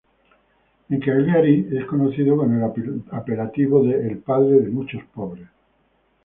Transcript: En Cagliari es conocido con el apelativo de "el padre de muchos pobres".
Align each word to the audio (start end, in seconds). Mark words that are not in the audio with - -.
En 0.89 0.99
Cagliari 0.99 1.69
es 1.77 1.85
conocido 1.85 2.35
con 2.35 2.51
el 2.55 3.03
apelativo 3.11 3.83
de 3.83 4.07
"el 4.09 4.17
padre 4.17 4.61
de 4.61 4.69
muchos 4.71 5.03
pobres". 5.13 5.47